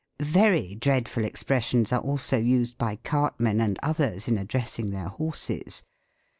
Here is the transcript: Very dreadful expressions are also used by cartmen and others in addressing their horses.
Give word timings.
Very 0.19 0.73
dreadful 0.73 1.23
expressions 1.25 1.91
are 1.91 1.99
also 1.99 2.35
used 2.39 2.75
by 2.79 2.95
cartmen 2.95 3.61
and 3.61 3.77
others 3.83 4.27
in 4.27 4.35
addressing 4.35 4.89
their 4.89 5.09
horses. 5.09 5.83